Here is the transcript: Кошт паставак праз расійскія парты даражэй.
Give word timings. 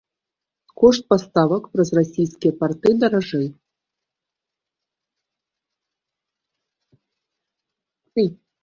Кошт 0.83 1.01
паставак 1.13 1.63
праз 1.75 1.89
расійскія 1.97 2.57
парты 2.63 2.95
даражэй. 3.03 3.45